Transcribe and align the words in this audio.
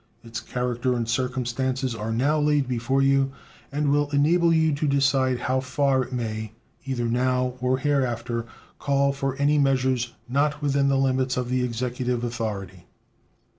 Its 0.23 0.39
character 0.39 0.95
and 0.95 1.07
circumstances 1.07 1.93
are 1.93 2.11
now 2.11 2.39
laid 2.39 2.67
before 2.67 3.03
you, 3.03 3.31
and 3.71 3.91
will 3.91 4.09
enable 4.09 4.51
you 4.51 4.73
to 4.73 4.87
decide 4.87 5.41
how 5.41 5.59
far 5.59 6.01
it 6.01 6.11
may, 6.11 6.53
either 6.85 7.05
now 7.05 7.53
or 7.61 7.77
hereafter, 7.77 8.47
call 8.79 9.13
for 9.13 9.35
any 9.35 9.59
measures 9.59 10.13
not 10.27 10.59
within 10.59 10.87
the 10.87 10.97
limits 10.97 11.37
of 11.37 11.49
the 11.49 11.63
Executive 11.63 12.23
authority. 12.23 12.87